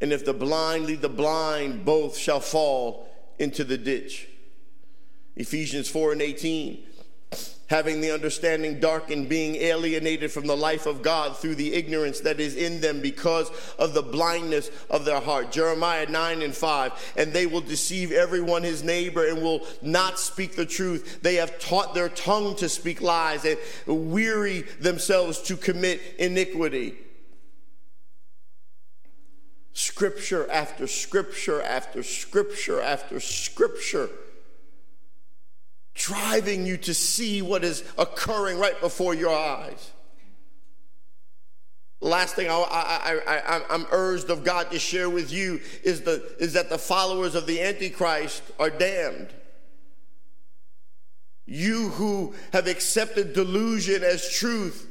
[0.00, 4.28] And if the blind lead the blind, both shall fall into the ditch.
[5.36, 6.84] Ephesians 4 and 18
[7.72, 12.38] having the understanding darkened, being alienated from the life of God through the ignorance that
[12.38, 15.50] is in them because of the blindness of their heart.
[15.50, 17.14] Jeremiah 9 and 5.
[17.16, 21.20] And they will deceive everyone his neighbor and will not speak the truth.
[21.22, 23.56] They have taught their tongue to speak lies and
[24.12, 26.94] weary themselves to commit iniquity.
[29.72, 34.10] Scripture after scripture after scripture after scripture
[35.94, 39.90] driving you to see what is occurring right before your eyes.
[42.00, 46.34] Last thing I, I, I, I'm urged of God to share with you is, the,
[46.40, 49.28] is that the followers of the Antichrist are damned.
[51.46, 54.88] You who have accepted delusion as truth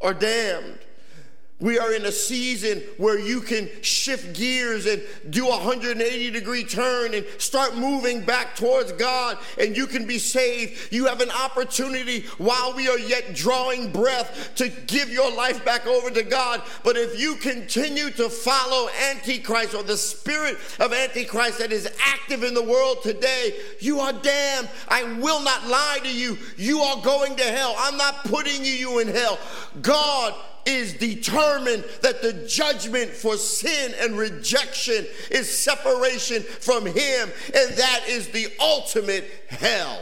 [0.00, 0.78] are damned.
[1.62, 6.64] We are in a season where you can shift gears and do a 180 degree
[6.64, 10.92] turn and start moving back towards God and you can be saved.
[10.92, 15.86] You have an opportunity while we are yet drawing breath to give your life back
[15.86, 16.62] over to God.
[16.82, 22.42] But if you continue to follow Antichrist or the spirit of Antichrist that is active
[22.42, 24.68] in the world today, you are damned.
[24.88, 26.36] I will not lie to you.
[26.56, 27.76] You are going to hell.
[27.78, 29.38] I'm not putting you in hell.
[29.80, 30.34] God
[30.66, 38.02] is determined that the judgment for sin and rejection is separation from Him, and that
[38.08, 40.00] is the ultimate hell.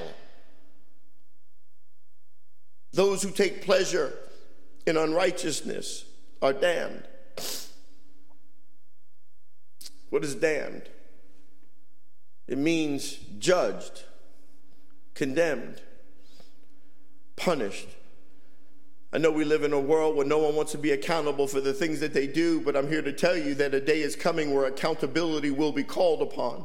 [2.92, 4.12] Those who take pleasure
[4.86, 6.04] in unrighteousness
[6.42, 7.04] are damned.
[10.10, 10.82] What is damned?
[12.48, 14.02] It means judged,
[15.14, 15.80] condemned,
[17.36, 17.86] punished
[19.12, 21.60] I know we live in a world where no one wants to be accountable for
[21.60, 24.14] the things that they do, but I'm here to tell you that a day is
[24.14, 26.64] coming where accountability will be called upon.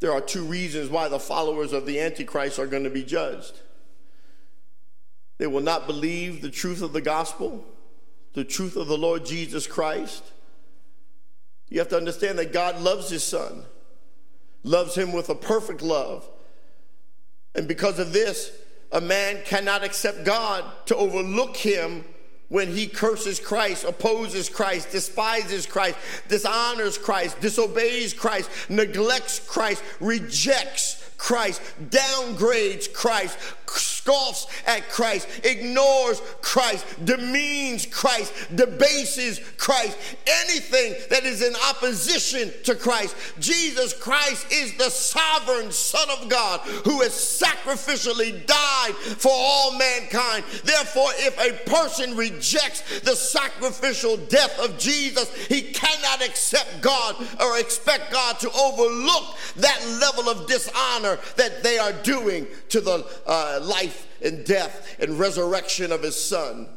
[0.00, 3.60] There are two reasons why the followers of the Antichrist are going to be judged.
[5.38, 7.64] They will not believe the truth of the gospel,
[8.32, 10.24] the truth of the Lord Jesus Christ.
[11.68, 13.62] You have to understand that God loves his son,
[14.64, 16.28] loves him with a perfect love.
[17.54, 18.50] And because of this,
[18.92, 22.04] a man cannot accept God to overlook him
[22.48, 25.96] when he curses Christ, opposes Christ, despises Christ,
[26.28, 31.60] dishonors Christ, disobeys Christ, neglects Christ, rejects Christ,
[31.90, 33.36] downgrades Christ,
[34.08, 42.74] scoffs at Christ, ignores Christ, demeans Christ, debases Christ, anything that is in opposition to
[42.74, 43.14] Christ.
[43.38, 50.42] Jesus Christ is the sovereign Son of God who has sacrificially died for all mankind.
[50.64, 57.58] Therefore, if a person rejects the sacrificial death of Jesus, he cannot accept God or
[57.58, 63.58] expect God to overlook that level of dishonor that they are doing to the uh,
[63.62, 66.68] life life and death and resurrection of his son,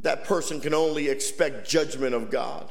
[0.00, 2.70] that person can only expect judgment of God.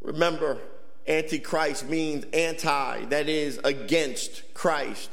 [0.00, 0.58] Remember,
[1.06, 5.10] antichrist means anti, that is, against Christ.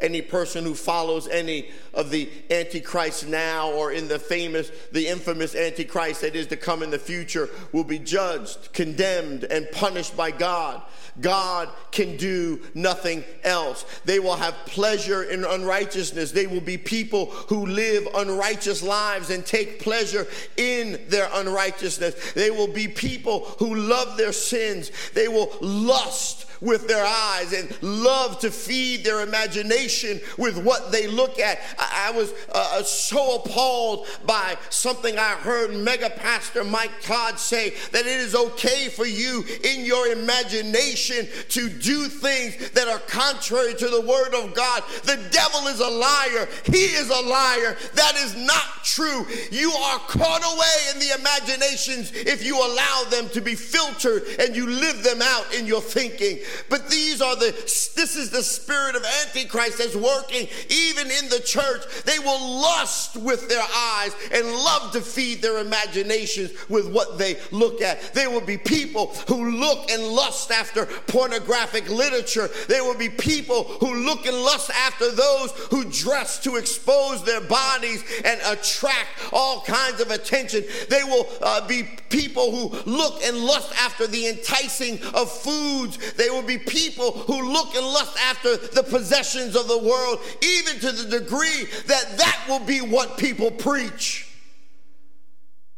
[0.00, 5.54] Any person who follows any of the antichrist now or in the famous, the infamous
[5.54, 10.30] antichrist that is to come in the future will be judged, condemned, and punished by
[10.32, 10.82] God.
[11.20, 13.84] God can do nothing else.
[14.04, 16.32] They will have pleasure in unrighteousness.
[16.32, 22.32] They will be people who live unrighteous lives and take pleasure in their unrighteousness.
[22.32, 24.90] They will be people who love their sins.
[25.14, 31.06] They will lust with their eyes and love to feed their imagination with what they
[31.06, 31.58] look at.
[31.78, 37.38] I, I was uh, uh, so appalled by something I heard mega pastor Mike Todd
[37.38, 42.98] say that it is okay for you in your imagination to do things that are
[43.00, 44.82] contrary to the word of God.
[45.04, 46.48] The devil is a liar.
[46.64, 47.76] He is a liar.
[47.94, 49.26] That is not true.
[49.50, 54.56] You are caught away in the imaginations if you allow them to be filtered and
[54.56, 56.38] you live them out in your thinking.
[56.68, 57.50] But these are the,
[57.94, 61.82] this is the spirit of Antichrist that's working even in the church.
[62.04, 67.36] They will lust with their eyes and love to feed their imaginations with what they
[67.50, 68.14] look at.
[68.14, 72.48] There will be people who look and lust after pornographic literature.
[72.68, 77.40] There will be people who look and lust after those who dress to expose their
[77.40, 80.64] bodies and attract all kinds of attention.
[80.88, 86.12] They will uh, be people who look and lust after the enticing of foods.
[86.14, 90.20] They will will be people who look and lust after the possessions of the world,
[90.42, 94.28] even to the degree that that will be what people preach.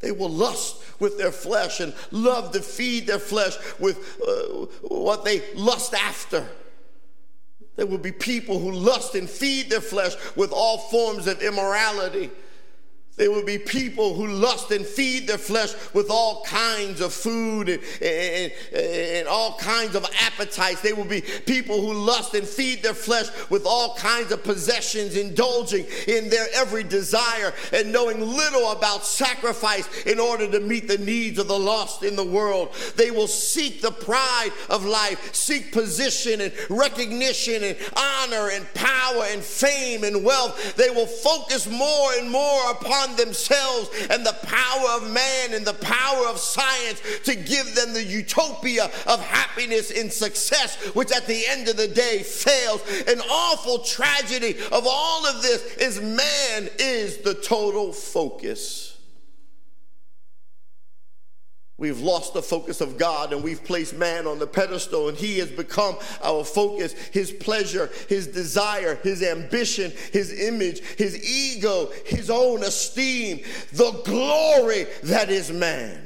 [0.01, 5.25] They will lust with their flesh and love to feed their flesh with uh, what
[5.25, 6.47] they lust after.
[7.77, 12.31] There will be people who lust and feed their flesh with all forms of immorality.
[13.17, 17.71] There will be people who lust and feed their flesh with all kinds of food
[17.71, 20.83] and, and, and, all kinds of appetites.
[20.83, 25.17] They will be people who lust and feed their flesh with all kinds of possessions,
[25.17, 30.99] indulging in their every desire and knowing little about sacrifice in order to meet the
[30.99, 32.75] needs of the lost in the world.
[32.97, 39.25] They will seek the pride of life, seek position and recognition and honor and power
[39.31, 40.75] and fame and wealth.
[40.77, 45.75] They will focus more and more upon themselves and the power of man and the
[45.75, 51.45] power of science to give them the utopia of happiness and success, which at the
[51.49, 52.83] end of the day fails.
[53.07, 58.96] An awful tragedy of all of this is man is the total focus
[61.79, 65.39] We've lost the focus of God and we've placed man on the pedestal, and he
[65.41, 66.93] has become our focus.
[67.13, 73.41] His pleasure, his desire, his ambition, his image, his ego, his own esteem,
[73.75, 76.06] the glory that is man.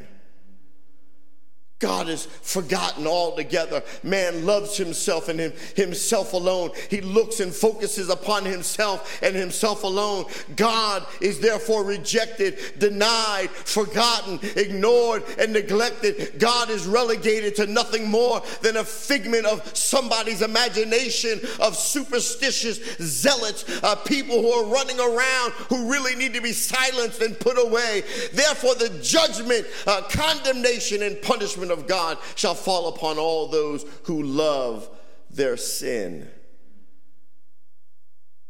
[1.80, 3.82] God is forgotten altogether.
[4.02, 6.70] Man loves himself and him, himself alone.
[6.90, 10.26] He looks and focuses upon himself and himself alone.
[10.56, 16.38] God is therefore rejected, denied, forgotten, ignored, and neglected.
[16.38, 23.64] God is relegated to nothing more than a figment of somebody's imagination of superstitious zealots,
[23.82, 28.02] uh, people who are running around who really need to be silenced and put away.
[28.34, 33.84] Therefore, the judgment, uh, condemnation, and punishment judgment of God shall fall upon all those
[34.04, 34.88] who love
[35.30, 36.28] their sin.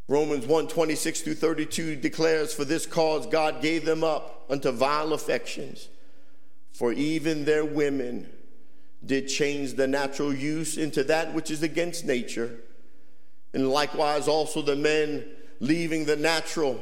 [0.09, 5.13] Romans 1 26 through 32 declares, For this cause God gave them up unto vile
[5.13, 5.89] affections,
[6.73, 8.29] for even their women
[9.07, 12.59] did change the natural use into that which is against nature.
[13.53, 15.25] And likewise also the men
[15.59, 16.79] leaving the natural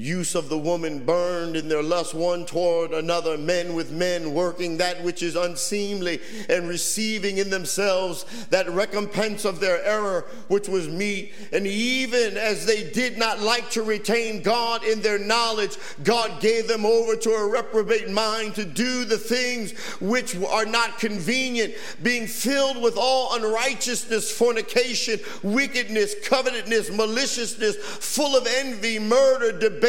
[0.00, 4.78] use of the woman burned in their lust one toward another, men with men working
[4.78, 10.88] that which is unseemly and receiving in themselves that recompense of their error which was
[10.88, 11.32] meet.
[11.52, 16.66] And even as they did not like to retain God in their knowledge, God gave
[16.66, 22.26] them over to a reprobate mind to do the things which are not convenient, being
[22.26, 29.88] filled with all unrighteousness, fornication, wickedness, covetousness, maliciousness, full of envy, murder, debate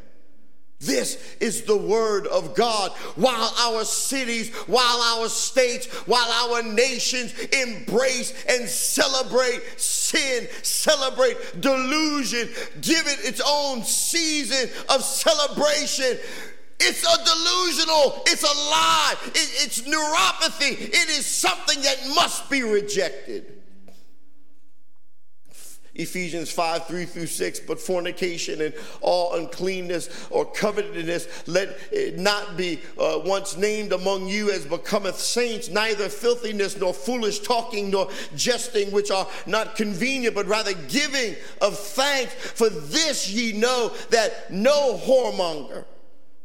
[0.81, 2.91] This is the word of God.
[3.15, 4.83] While our cities, while
[5.19, 12.49] our states, while our nations embrace and celebrate sin, celebrate delusion,
[12.81, 16.17] give it its own season of celebration.
[16.83, 22.63] It's a delusional, it's a lie, it, it's neuropathy, it is something that must be
[22.63, 23.60] rejected.
[25.95, 27.59] Ephesians 5 3 through 6.
[27.61, 34.27] But fornication and all uncleanness or covetousness, let it not be uh, once named among
[34.27, 40.35] you as becometh saints, neither filthiness nor foolish talking nor jesting, which are not convenient,
[40.35, 42.33] but rather giving of thanks.
[42.33, 45.83] For this ye know that no whoremonger,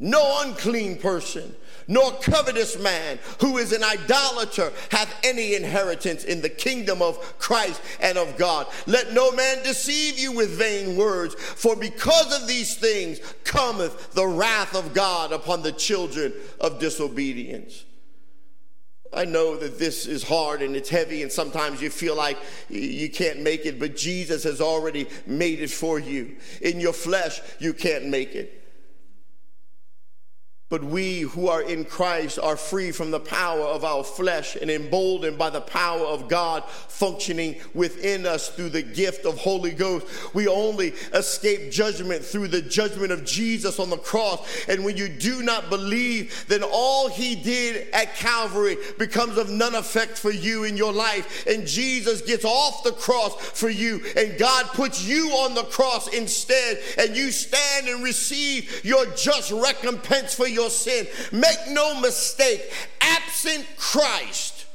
[0.00, 1.54] no unclean person,
[1.88, 7.80] nor covetous man who is an idolater hath any inheritance in the kingdom of Christ
[8.00, 8.66] and of God.
[8.86, 14.26] Let no man deceive you with vain words, for because of these things cometh the
[14.26, 17.84] wrath of God upon the children of disobedience.
[19.14, 22.36] I know that this is hard and it's heavy, and sometimes you feel like
[22.68, 26.36] you can't make it, but Jesus has already made it for you.
[26.60, 28.64] In your flesh, you can't make it.
[30.68, 34.68] But we who are in Christ are free from the power of our flesh and
[34.68, 40.08] emboldened by the power of God functioning within us through the gift of Holy Ghost.
[40.34, 44.44] We only escape judgment through the judgment of Jesus on the cross.
[44.68, 49.76] And when you do not believe, then all he did at Calvary becomes of none
[49.76, 51.46] effect for you in your life.
[51.46, 56.08] And Jesus gets off the cross for you, and God puts you on the cross
[56.08, 61.06] instead, and you stand and receive your just recompense for your sin.
[61.30, 62.62] Make no mistake,
[63.00, 64.66] absent Christ,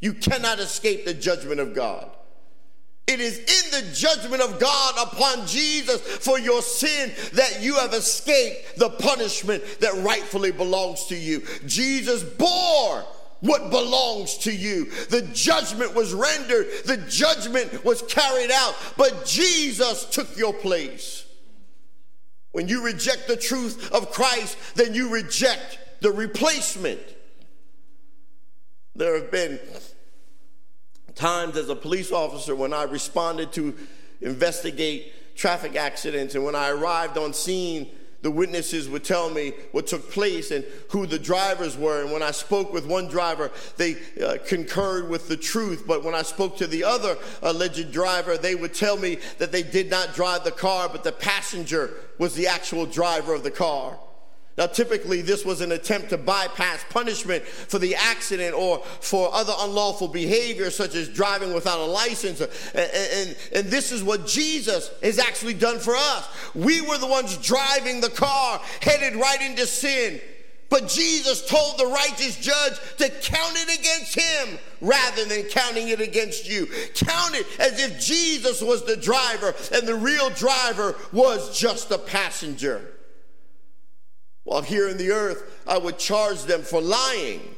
[0.00, 2.08] you cannot escape the judgment of God.
[3.08, 7.94] It is in the judgment of God upon Jesus for your sin that you have
[7.94, 11.42] escaped the punishment that rightfully belongs to you.
[11.66, 13.04] Jesus bore
[13.40, 14.84] what belongs to you.
[15.10, 21.26] The judgment was rendered, the judgment was carried out, but Jesus took your place.
[22.52, 27.00] When you reject the truth of Christ, then you reject the replacement.
[28.94, 29.58] There have been
[31.14, 33.74] times as a police officer when I responded to
[34.20, 37.88] investigate traffic accidents, and when I arrived on scene,
[38.22, 42.02] the witnesses would tell me what took place and who the drivers were.
[42.02, 45.84] And when I spoke with one driver, they uh, concurred with the truth.
[45.86, 49.64] But when I spoke to the other alleged driver, they would tell me that they
[49.64, 53.98] did not drive the car, but the passenger was the actual driver of the car.
[54.58, 59.54] Now, typically, this was an attempt to bypass punishment for the accident or for other
[59.60, 62.40] unlawful behavior, such as driving without a license.
[62.40, 66.28] And, and, and, this is what Jesus has actually done for us.
[66.54, 70.20] We were the ones driving the car, headed right into sin.
[70.68, 76.00] But Jesus told the righteous judge to count it against him rather than counting it
[76.00, 76.66] against you.
[76.94, 81.98] Count it as if Jesus was the driver and the real driver was just a
[81.98, 82.94] passenger
[84.44, 87.54] while here in the earth, I would charge them for lying.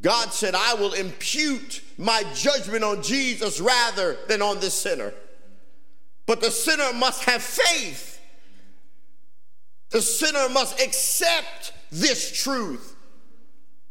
[0.00, 5.12] God said, I will impute my judgment on Jesus rather than on the sinner.
[6.26, 8.20] But the sinner must have faith.
[9.90, 12.95] The sinner must accept this truth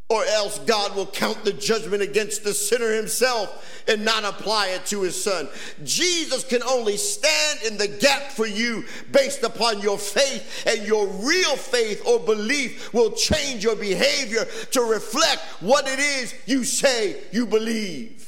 [0.09, 4.85] or else God will count the judgment against the sinner himself and not apply it
[4.87, 5.49] to his son.
[5.83, 11.07] Jesus can only stand in the gap for you based upon your faith, and your
[11.07, 17.21] real faith or belief will change your behavior to reflect what it is you say
[17.31, 18.24] you believe.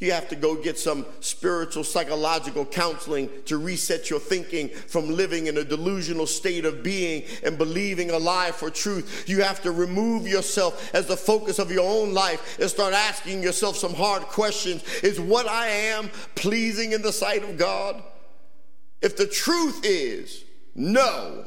[0.00, 5.48] You have to go get some spiritual, psychological counseling to reset your thinking from living
[5.48, 9.24] in a delusional state of being and believing a lie for truth.
[9.28, 13.42] You have to remove yourself as the focus of your own life and start asking
[13.42, 14.84] yourself some hard questions.
[15.02, 18.00] Is what I am pleasing in the sight of God?
[19.02, 20.44] If the truth is
[20.76, 21.44] no,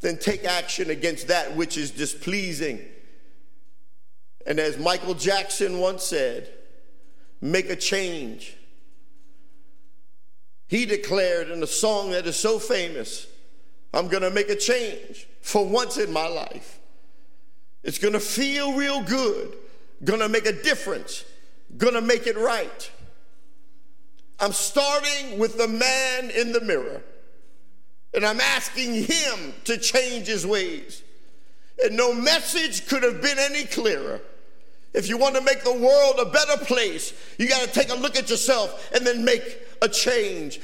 [0.00, 2.80] then take action against that which is displeasing.
[4.48, 6.52] And as Michael Jackson once said,
[7.40, 8.54] make a change.
[10.66, 13.26] He declared in a song that is so famous
[13.94, 16.78] I'm going to make a change for once in my life.
[17.82, 19.56] It's going to feel real good,
[20.04, 21.24] going to make a difference,
[21.78, 22.90] going to make it right.
[24.40, 27.00] I'm starting with the man in the mirror,
[28.12, 31.02] and I'm asking him to change his ways.
[31.82, 34.20] And no message could have been any clearer
[34.98, 37.94] if you want to make the world a better place, you got to take a
[37.94, 40.60] look at yourself and then make a change.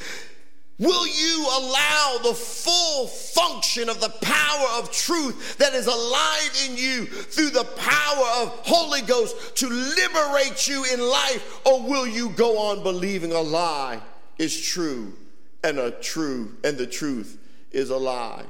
[0.80, 6.76] Will you allow the full function of the power of truth that is alive in
[6.76, 12.30] you through the power of Holy Ghost to liberate you in life or will you
[12.30, 14.00] go on believing a lie
[14.40, 15.14] is true
[15.62, 17.38] and a true and the truth
[17.70, 18.42] is a lie?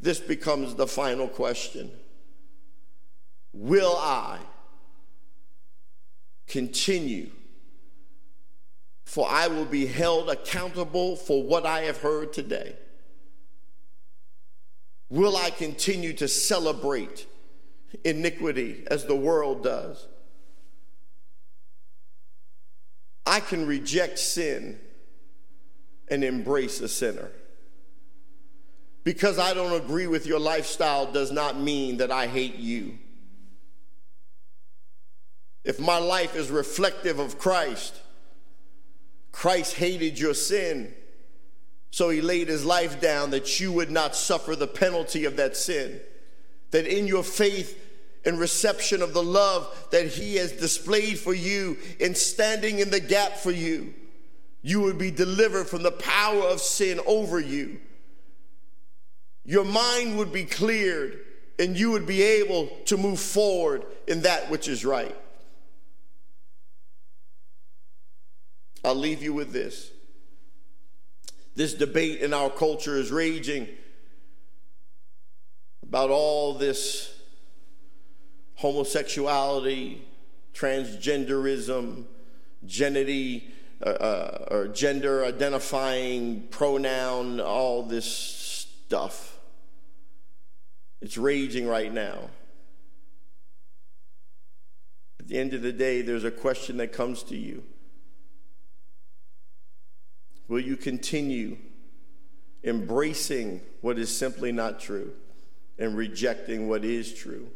[0.00, 1.92] This becomes the final question
[3.52, 4.38] will I
[6.46, 7.30] continue?
[9.04, 12.74] For I will be held accountable for what I have heard today.
[15.10, 17.26] Will I continue to celebrate
[18.04, 20.06] iniquity as the world does?
[23.26, 24.80] I can reject sin
[26.08, 27.30] and embrace a sinner.
[29.04, 32.96] Because I don't agree with your lifestyle does not mean that I hate you
[35.64, 37.94] if my life is reflective of Christ,
[39.30, 40.92] Christ hated your sin,
[41.90, 45.56] so he laid his life down that you would not suffer the penalty of that
[45.56, 46.00] sin.
[46.70, 47.78] That in your faith
[48.24, 52.98] and reception of the love that he has displayed for you in standing in the
[53.00, 53.92] gap for you,
[54.62, 57.78] you would be delivered from the power of sin over you.
[59.44, 61.18] Your mind would be cleared
[61.58, 65.14] and you would be able to move forward in that which is right.
[68.84, 69.90] I'll leave you with this.
[71.54, 73.68] This debate in our culture is raging
[75.82, 77.14] about all this
[78.54, 79.98] homosexuality,
[80.54, 82.04] transgenderism,
[82.66, 83.44] genity,
[83.84, 89.38] uh, uh, or gender identifying pronoun, all this stuff.
[91.00, 92.30] It's raging right now.
[95.20, 97.62] At the end of the day, there's a question that comes to you
[100.52, 101.56] Will you continue
[102.62, 105.14] embracing what is simply not true
[105.78, 107.48] and rejecting what is true?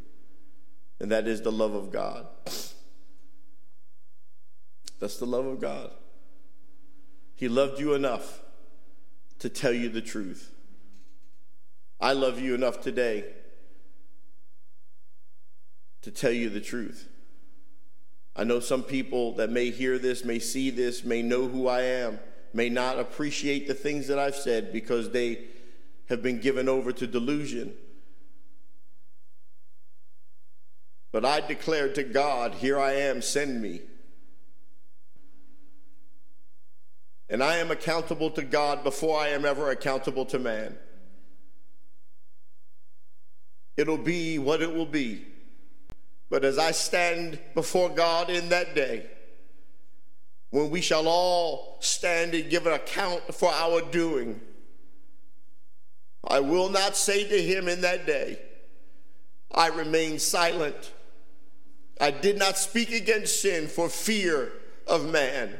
[0.98, 2.26] And that is the love of God.
[4.98, 5.90] That's the love of God.
[7.34, 8.40] He loved you enough
[9.40, 10.50] to tell you the truth.
[12.00, 13.26] I love you enough today
[16.00, 17.06] to tell you the truth.
[18.34, 21.82] I know some people that may hear this, may see this, may know who I
[21.82, 22.18] am
[22.56, 25.44] may not appreciate the things that I've said because they
[26.08, 27.72] have been given over to delusion.
[31.12, 33.80] But I declare to God, Here I am, send me.
[37.28, 40.78] And I am accountable to God before I am ever accountable to man.
[43.76, 45.26] It'll be what it will be.
[46.30, 49.06] But as I stand before God in that day,
[50.50, 54.40] when we shall all stand and give an account for our doing.
[56.28, 58.38] I will not say to him in that day,
[59.52, 60.92] I remained silent.
[62.00, 64.52] I did not speak against sin for fear
[64.86, 65.54] of man.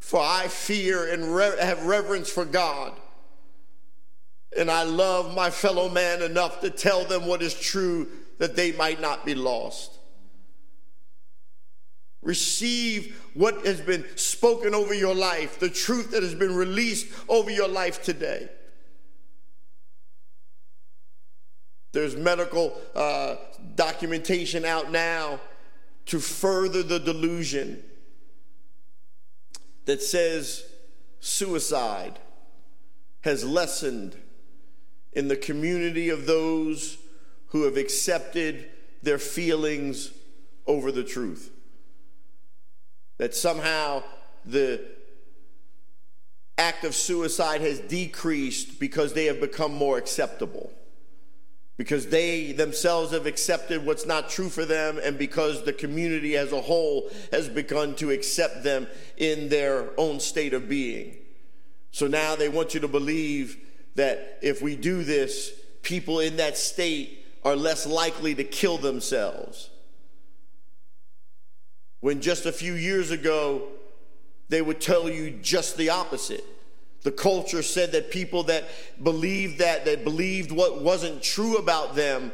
[0.00, 2.92] For I fear and re- have reverence for God.
[4.56, 8.08] And I love my fellow man enough to tell them what is true
[8.38, 9.97] that they might not be lost.
[12.22, 17.50] Receive what has been spoken over your life, the truth that has been released over
[17.50, 18.48] your life today.
[21.92, 23.36] There's medical uh,
[23.76, 25.40] documentation out now
[26.06, 27.82] to further the delusion
[29.84, 30.64] that says
[31.20, 32.18] suicide
[33.22, 34.16] has lessened
[35.12, 36.98] in the community of those
[37.48, 38.68] who have accepted
[39.02, 40.10] their feelings
[40.66, 41.50] over the truth
[43.18, 44.02] that somehow
[44.46, 44.80] the
[46.56, 50.72] act of suicide has decreased because they have become more acceptable.
[51.76, 56.50] Because they themselves have accepted what's not true for them, and because the community as
[56.52, 61.16] a whole has begun to accept them in their own state of being.
[61.92, 63.58] So now they want you to believe
[63.94, 65.52] that if we do this,
[65.82, 69.70] people in that state are less likely to kill themselves.
[72.00, 73.68] When just a few years ago,
[74.48, 76.44] they would tell you just the opposite.
[77.02, 78.68] The culture said that people that
[79.02, 82.32] believed that, that believed what wasn't true about them,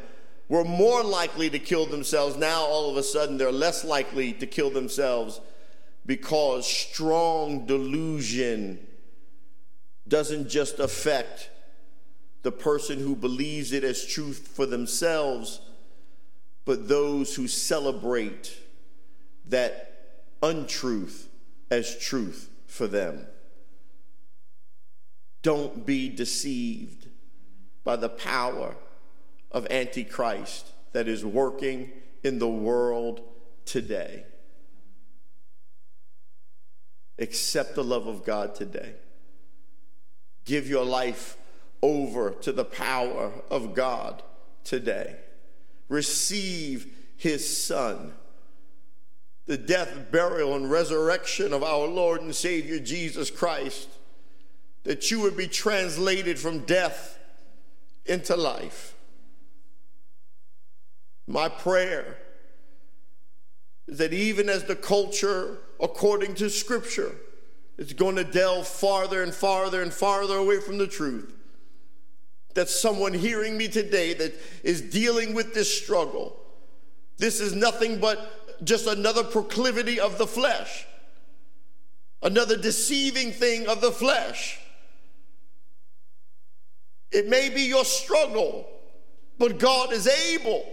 [0.49, 2.37] were more likely to kill themselves.
[2.37, 5.41] Now, all of a sudden, they're less likely to kill themselves
[6.05, 8.87] because strong delusion
[10.07, 11.49] doesn't just affect
[12.43, 15.63] the person who believes it as truth for themselves,
[16.67, 18.55] but those who celebrate
[19.47, 20.11] that
[20.43, 21.29] untruth
[21.71, 23.27] as truth for them.
[25.43, 27.09] Don't be deceived
[27.85, 28.75] by the power
[29.51, 31.91] of Antichrist that is working
[32.23, 33.21] in the world
[33.67, 34.25] today.
[37.19, 38.95] Accept the love of God today.
[40.45, 41.37] Give your life
[41.83, 44.23] over to the power of God
[44.65, 45.17] today.
[45.89, 48.15] Receive His Son
[49.47, 53.89] the death, burial, and resurrection of our Lord and Savior Jesus Christ,
[54.85, 57.19] that you would be translated from death
[58.07, 58.95] into life.
[61.27, 62.19] My prayer
[63.87, 67.13] is that even as the culture, according to Scripture,
[67.77, 71.35] is going to delve farther and farther and farther away from the truth,
[72.55, 74.33] that someone hearing me today that
[74.63, 76.39] is dealing with this struggle,
[77.19, 78.31] this is nothing but
[78.63, 80.87] just another proclivity of the flesh,
[82.23, 84.59] another deceiving thing of the flesh.
[87.11, 88.69] It may be your struggle,
[89.39, 90.65] but God is able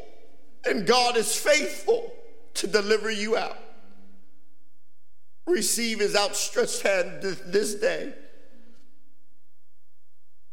[0.66, 2.14] and God is faithful
[2.56, 3.58] to deliver you out.
[5.48, 8.14] Receive his outstretched hand this day.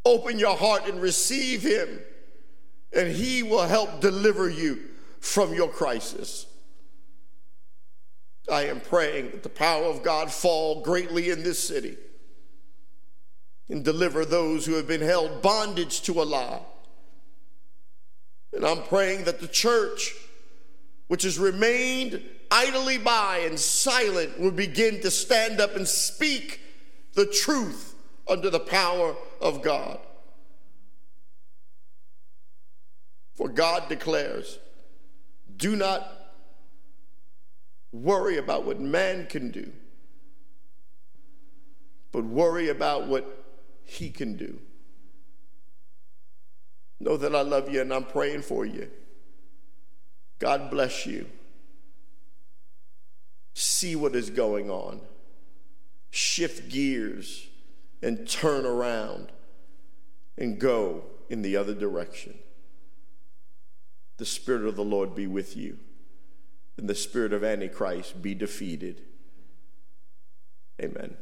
[0.05, 1.99] Open your heart and receive him,
[2.95, 4.81] and he will help deliver you
[5.20, 6.47] from your crisis.
[8.51, 11.96] I am praying that the power of God fall greatly in this city
[13.68, 16.61] and deliver those who have been held bondage to a lie.
[18.55, 20.14] And I'm praying that the church,
[21.09, 26.61] which has remained idly by and silent, will begin to stand up and speak
[27.12, 27.94] the truth
[28.26, 29.99] under the power of God.
[33.34, 34.59] For God declares,
[35.59, 36.17] do not
[37.93, 39.70] worry about what man can do,
[42.12, 43.45] but worry about what
[43.84, 44.59] he can do.
[47.01, 48.91] Know that I love you and I'm praying for you.
[50.39, 51.26] God bless you.
[53.55, 55.01] See what is going on.
[56.11, 57.47] Shift gears
[58.03, 59.28] and turn around
[60.36, 62.34] and go in the other direction.
[64.18, 65.78] The Spirit of the Lord be with you
[66.79, 69.03] and the spirit of Antichrist be defeated.
[70.81, 71.16] Amen.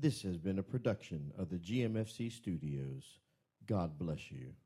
[0.00, 3.04] This has been a production of the GMFC studios.
[3.66, 4.61] God bless you.